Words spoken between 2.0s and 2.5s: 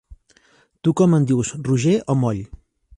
o moll?